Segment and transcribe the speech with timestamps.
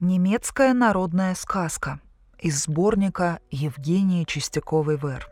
[0.00, 2.00] Немецкая народная сказка
[2.38, 5.28] из сборника Евгении Чистяковой Вер.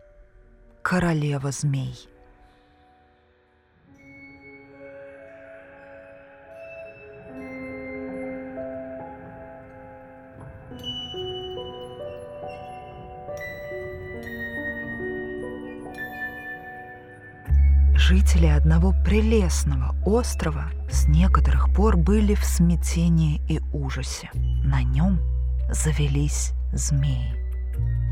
[0.83, 2.09] Королева змей.
[18.09, 24.31] Жители одного прелестного острова с некоторых пор были в смятении и ужасе.
[24.63, 25.19] На нем
[25.73, 27.35] завелись змеи.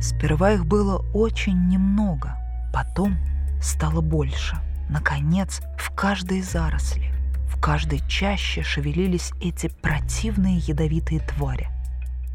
[0.03, 2.37] Сперва их было очень немного,
[2.73, 3.17] потом
[3.63, 4.57] стало больше.
[4.89, 7.13] Наконец, в каждой заросли,
[7.47, 11.69] в каждой чаще шевелились эти противные ядовитые твари.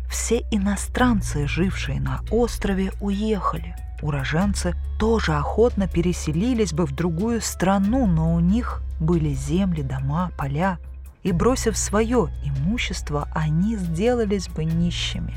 [0.09, 8.33] Все иностранцы, жившие на острове, уехали– Уроженцы тоже охотно переселились бы в другую страну, но
[8.33, 10.77] у них были земли, дома, поля,
[11.23, 15.35] и, бросив свое имущество, они сделались бы нищими.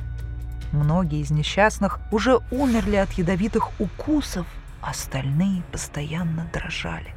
[0.73, 4.47] Многие из несчастных уже умерли от ядовитых укусов,
[4.81, 7.15] остальные постоянно дрожали.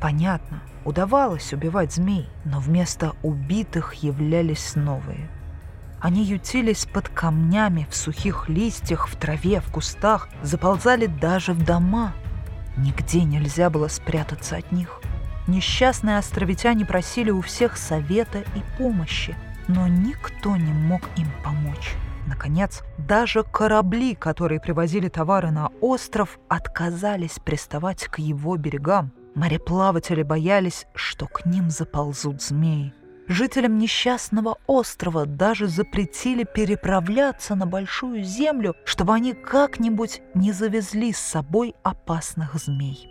[0.00, 5.28] Понятно, удавалось убивать змей, но вместо убитых являлись новые–
[6.02, 12.12] они ютились под камнями, в сухих листьях, в траве, в кустах, заползали даже в дома.
[12.76, 15.00] Нигде нельзя было спрятаться от них.
[15.46, 19.36] Несчастные островитяне просили у всех совета и помощи,
[19.68, 21.94] но никто не мог им помочь.
[22.26, 29.12] Наконец, даже корабли, которые привозили товары на остров, отказались приставать к его берегам.
[29.36, 32.92] Мореплаватели боялись, что к ним заползут змеи.
[33.28, 41.18] Жителям несчастного острова даже запретили переправляться на большую землю, чтобы они как-нибудь не завезли с
[41.18, 43.08] собой опасных змей.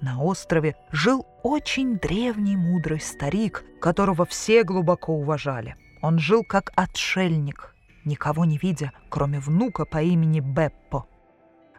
[0.00, 5.74] На острове жил очень древний мудрый старик, которого все глубоко уважали.
[6.02, 11.06] Он жил как отшельник, никого не видя, кроме внука по имени Беппо.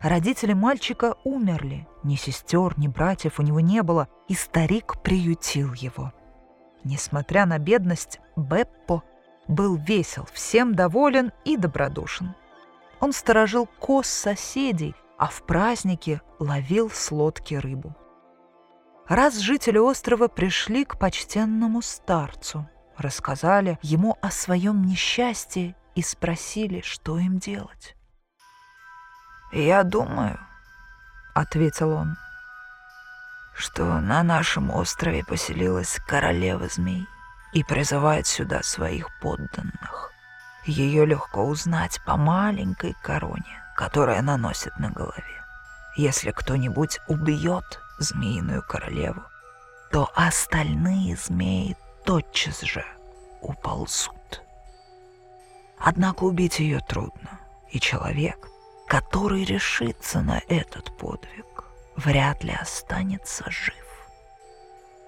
[0.02, 6.12] Родители мальчика умерли, ни сестер, ни братьев у него не было, и старик приютил его–
[6.84, 9.04] Несмотря на бедность, Беппо
[9.48, 12.36] был весел, всем доволен и добродушен.
[13.00, 17.95] Он сторожил коз соседей, а в празднике ловил с лодки рыбу.
[19.08, 27.18] Раз жители острова пришли к почтенному старцу, рассказали ему о своем несчастье и спросили, что
[27.18, 27.95] им делать.
[29.52, 30.39] «Я думаю»,—
[31.34, 32.18] ответил он,—
[33.59, 37.05] что на нашем острове поселилась королева змей
[37.52, 40.14] и призывает сюда своих подданных.
[40.65, 45.43] Ее легко узнать по маленькой короне, которая она носит на голове.
[45.97, 49.23] Если кто-нибудь убьет змеиную королеву,
[49.91, 52.86] то остальные змеи тотчас же
[53.41, 54.41] уползут.
[55.77, 57.41] Однако убить ее трудно,
[57.71, 58.37] и человек,
[58.87, 61.45] который решится на этот подвиг,
[61.99, 63.76] вряд ли останется жив.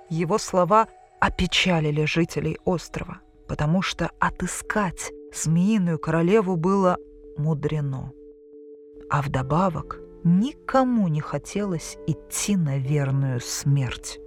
[0.10, 0.88] Его слова
[1.20, 6.98] опечалили жителей острова, потому что отыскать змеиную королеву было
[7.38, 8.12] мудрено.
[9.10, 14.20] А вдобавок никому не хотелось идти на верную смерть.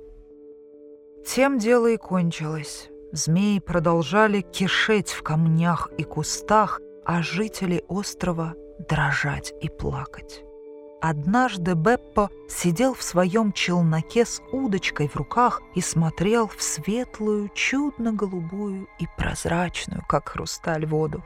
[1.26, 2.91] Тем дело и кончилось.
[3.12, 8.54] Змеи продолжали кишеть в камнях и кустах, а жители острова
[8.88, 10.44] дрожать и плакать.
[11.00, 18.88] Однажды Беппо сидел в своем челноке с удочкой в руках и смотрел в светлую, чудно-голубую
[18.99, 21.22] и прозрачную, как хрусталь, воду.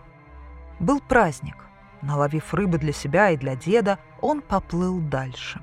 [0.80, 1.56] Был праздник.
[2.02, 5.60] Наловив рыбы для себя и для деда, он поплыл дальше.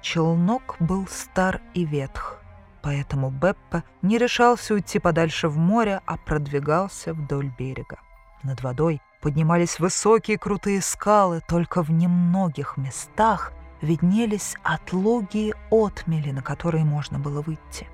[0.00, 2.38] Челнок был стар и ветх,
[2.82, 7.98] поэтому Беппо не решался уйти подальше в море, а продвигался вдоль берега.
[8.42, 16.84] Над водой поднимались высокие крутые скалы, только в немногих местах виднелись отлогие отмели, на которые
[16.84, 17.88] можно было выйти.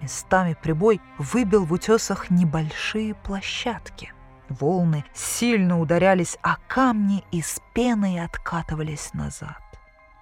[0.00, 4.12] Местами прибой выбил в утесах небольшие площадки.
[4.48, 9.60] Волны сильно ударялись о камни и с пеной откатывались назад.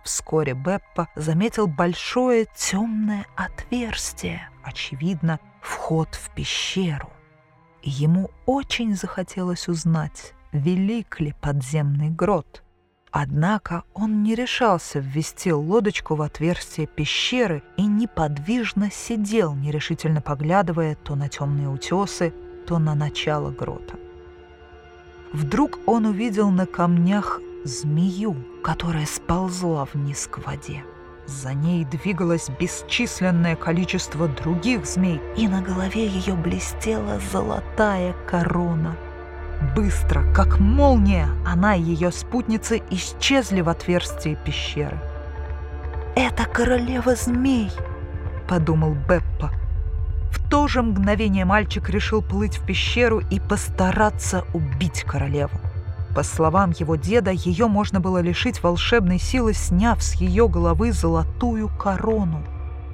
[0.05, 7.11] Вскоре Беппа заметил большое темное отверстие, очевидно, вход в пещеру.
[7.83, 12.63] И ему очень захотелось узнать, велик ли подземный грот.
[13.11, 21.15] Однако он не решался ввести лодочку в отверстие пещеры и неподвижно сидел, нерешительно поглядывая то
[21.15, 22.35] на темные утесы,
[22.67, 23.95] то на начало грота.
[25.33, 30.85] Вдруг он увидел на камнях змею, которая сползла вниз к воде.
[31.27, 38.97] За ней двигалось бесчисленное количество других змей, и на голове ее блестела золотая корона–
[39.75, 44.99] Быстро, как молния, она и ее спутницы исчезли в отверстии пещеры.
[46.15, 47.71] «Это королева змей!»—
[48.49, 49.51] подумал Беппа.
[50.31, 55.59] В то же мгновение мальчик решил плыть в пещеру и постараться убить королеву.
[56.15, 61.69] По словам его деда, ее можно было лишить волшебной силы, сняв с ее головы золотую
[61.69, 62.43] корону.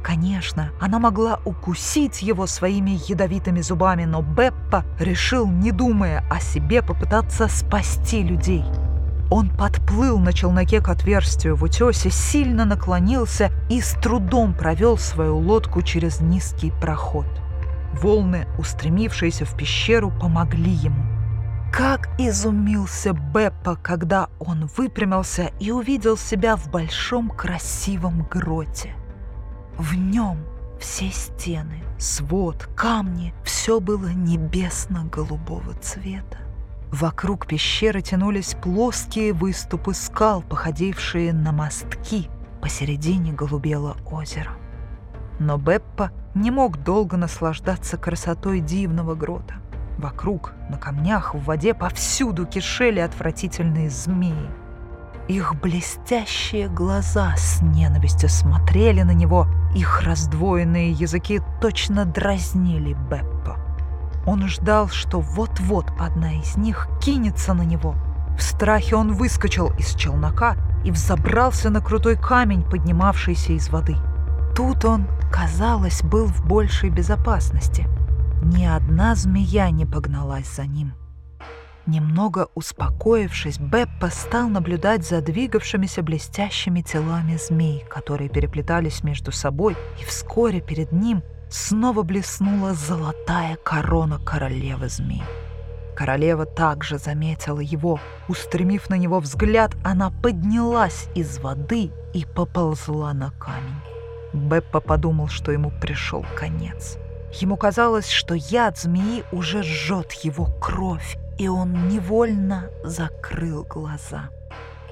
[0.02, 6.82] Конечно, она могла укусить его своими ядовитыми зубами, но Беппа решил, не думая о себе,
[6.82, 8.64] попытаться спасти людей.
[9.30, 15.38] Он подплыл на челноке к отверстию в утесе, сильно наклонился и с трудом провел свою
[15.38, 17.26] лодку через низкий проход.
[17.94, 21.02] Волны, устремившиеся в пещеру, помогли ему.
[21.72, 28.94] Как изумился Беппа, когда он выпрямился и увидел себя в большом красивом гроте.
[29.78, 30.38] В нем
[30.78, 36.38] все стены, свод, камни, все было небесно-голубого цвета.
[36.90, 42.28] Вокруг пещеры тянулись плоские выступы скал, походившие на мостки.
[42.60, 44.52] Посередине голубело озеро.
[45.38, 49.54] Но Беппа не мог долго наслаждаться красотой дивного грота.
[49.98, 54.50] Вокруг, на камнях, в воде повсюду кишели отвратительные змеи.
[55.28, 63.58] Их блестящие глаза с ненавистью смотрели на него, их раздвоенные языки точно дразнили Беппа.
[64.26, 67.94] Он ждал, что вот-вот одна из них кинется на него.
[68.38, 73.96] В страхе он выскочил из челнока и взобрался на крутой камень, поднимавшийся из воды.
[74.56, 77.86] Тут он, казалось, был в большей безопасности–
[78.44, 80.94] ни одна змея не погналась за ним.
[81.86, 90.04] Немного успокоившись, Беппа стал наблюдать за двигавшимися блестящими телами змей, которые переплетались между собой, и
[90.04, 95.22] вскоре перед ним снова блеснула золотая корона королевы змей.
[95.96, 98.00] Королева также заметила его.
[98.28, 103.82] Устремив на него взгляд, она поднялась из воды и поползла на камень.
[104.32, 106.96] Беппа подумал, что ему пришел конец.
[107.40, 114.30] Ему казалось, что яд змеи уже жжет его кровь, и он невольно закрыл глаза.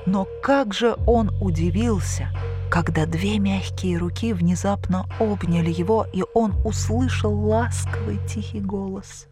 [0.07, 2.29] Но как же он удивился,
[2.71, 9.27] когда две мягкие руки внезапно обняли его, и он услышал ласковый тихий голос.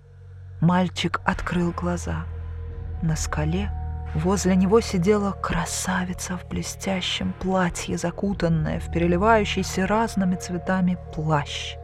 [0.60, 2.26] Мальчик открыл глаза.
[3.02, 3.70] На скале
[4.14, 11.76] возле него сидела красавица в блестящем платье, закутанная в переливающийся разными цветами плащ.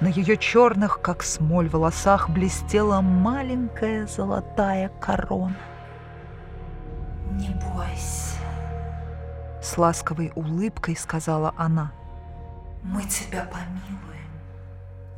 [0.00, 5.56] На ее черных, как смоль, волосах блестела маленькая золотая корона.
[7.32, 8.38] «Не бойся»,—
[9.62, 11.92] с ласковой улыбкой сказала она.
[12.82, 14.00] «Мы тебя помилуем.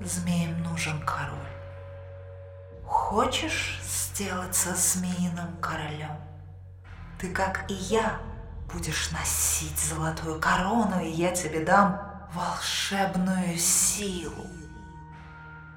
[0.00, 1.38] Змеям нужен король.
[2.84, 6.17] Хочешь сделаться змеиным королем?
[7.20, 8.19] Ты, как и я,
[8.73, 12.00] будешь носить золотую корону, и я тебе дам
[12.34, 14.61] волшебную силу.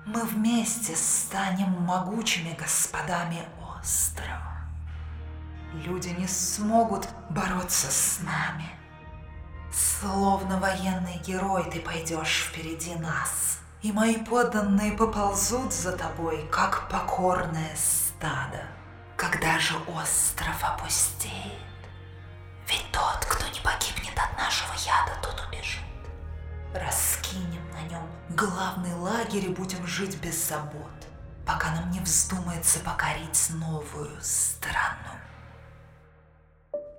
[0.06, 3.44] Мы вместе станем могучими господами
[3.80, 4.56] острова.
[5.74, 8.70] Люди не смогут бороться с нами.
[9.74, 17.76] Словно военный герой ты пойдешь впереди нас, и мои подданные поползут за тобой, как покорное
[17.76, 18.62] стадо.
[19.18, 21.34] Когда же остров опустеет?
[22.68, 25.82] Ведь тот, кто не погибнет от нашего яда, тот убежит.
[26.76, 28.04] Раскинем на нем
[28.36, 31.08] главный лагерь и будем жить без забот,
[31.46, 35.16] пока нам не вздумается покорить новую страну.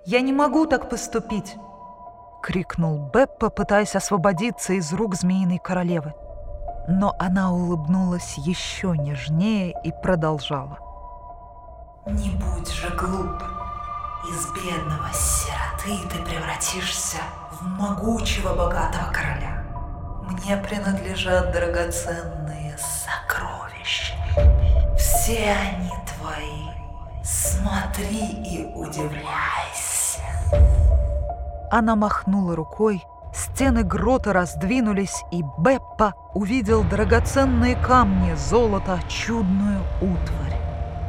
[0.05, 1.55] «Я не могу так поступить!»—
[2.41, 6.13] крикнул Беппа, пытаясь освободиться из рук змеиной королевы.
[6.87, 10.79] Но она улыбнулась еще нежнее и продолжала.
[12.07, 13.43] «Не будь же глуп!
[14.27, 17.17] Из бедного сироты ты превратишься
[17.51, 19.56] в могучего богатого короля.
[20.29, 24.13] Мне принадлежат драгоценные сокровища.
[24.97, 26.67] Все они твои.
[27.23, 30.21] Смотри и удивляйся.
[31.71, 33.03] Она махнула рукой,
[33.33, 40.56] стены грота раздвинулись, и Беппа увидел драгоценные камни, золото, чудную утварь.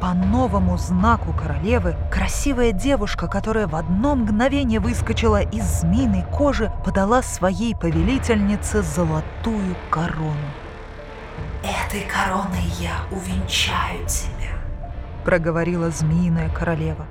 [0.01, 7.21] По новому знаку королевы красивая девушка, которая в одно мгновение выскочила из змеиной кожи, подала
[7.21, 10.35] своей повелительнице золотую корону.
[11.63, 14.55] «Этой короной я увенчаю тебя»,—
[15.25, 17.05] проговорила змеиная королева.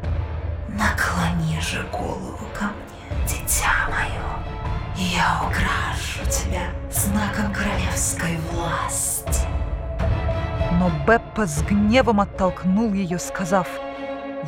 [0.68, 9.47] «Наклони же голову ко мне, дитя мое, и я украшу тебя знаком королевской власти».
[10.78, 13.68] Но Беппа Беппа с гневом оттолкнул ее, сказав,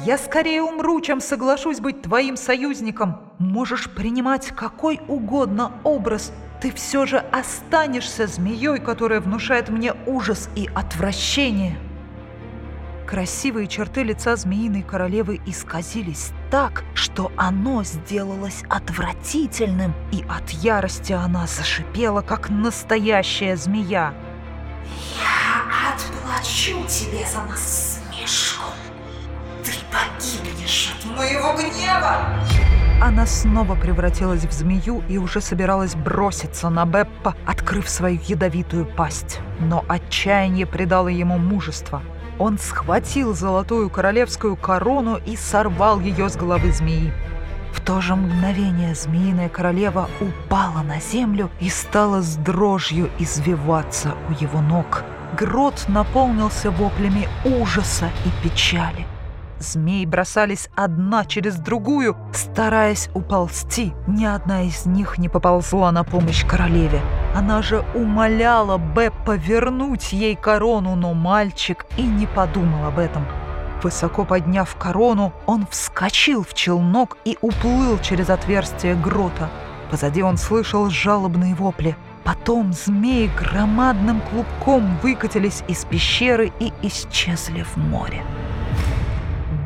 [0.04, 3.20] «Я скорее умру, чем соглашусь быть твоим союзником.
[3.38, 10.68] Можешь принимать какой угодно образ, ты все же останешься змеей, которая внушает мне ужас и
[10.74, 11.78] отвращение».
[13.06, 21.46] Красивые черты лица змеиной королевы исказились так, что оно сделалось отвратительным, и от ярости она
[21.46, 24.12] зашипела, как настоящая змея.
[25.20, 25.39] «Я
[25.94, 28.64] отплачу тебе за насмешку.
[29.64, 32.26] Ты погибнешь от моего гнева!»
[33.02, 39.40] Она снова превратилась в змею и уже собиралась броситься на Беппа, открыв свою ядовитую пасть.
[39.58, 42.02] Но отчаяние придало ему мужество–
[42.40, 47.12] он схватил золотую королевскую корону и сорвал ее с головы змеи.
[47.74, 54.42] В то же мгновение змеиная королева упала на землю и стала с дрожью извиваться у
[54.42, 55.04] его ног.
[55.38, 59.06] Грот наполнился воплями ужаса и печали.
[59.60, 63.92] Змеи бросались одна через другую, стараясь уползти.
[64.06, 67.02] Ни одна из них не поползла на помощь королеве.
[67.36, 73.26] Она же умоляла Беппа вернуть ей корону, но мальчик и не подумал об этом.
[73.82, 79.50] Высоко подняв корону, он вскочил в челнок и уплыл через отверстие грота.
[79.90, 81.96] Позади он слышал жалобные вопли.
[82.24, 88.22] Потом змеи громадным клубком выкатились из пещеры и исчезли в море.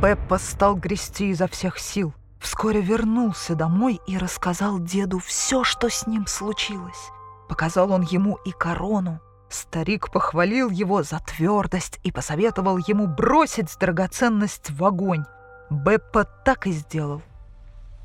[0.01, 2.15] Беппа стал грести изо всех сил.
[2.39, 7.11] Вскоре вернулся домой и рассказал деду все, что с ним случилось.
[7.49, 9.21] Показал он ему и корону.
[9.49, 15.25] Старик похвалил его за твердость и посоветовал ему бросить драгоценность в огонь.
[15.71, 17.23] Беппа так и сделал.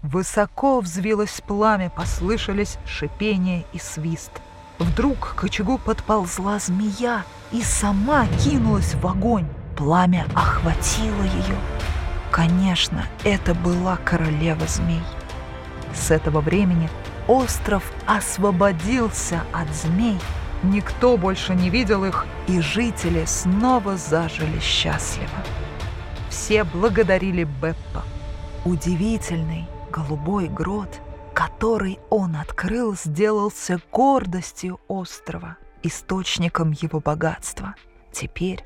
[0.01, 4.31] Высоко взвилось пламя, послышались шипение и свист.
[4.77, 9.47] Вдруг к очагу подползла змея и сама кинулась в огонь.
[9.75, 11.57] Пламя охватило ее.
[12.31, 15.03] Конечно, это была королева змей.
[15.93, 16.89] С этого времени
[17.27, 20.17] остров освободился от змей.
[20.63, 25.29] Никто больше не видел их, и жители снова зажили счастливо.
[26.29, 28.03] Все благодарили Беппа.
[28.65, 31.01] Удивительный голубой грот,
[31.33, 37.75] который он открыл, сделался гордостью острова, источником его богатства.
[38.11, 38.63] Теперь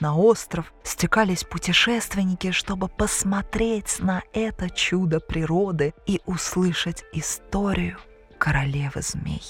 [0.00, 7.98] на остров стекались путешественники, чтобы посмотреть на это чудо природы и услышать историю
[8.38, 9.42] королевы змей.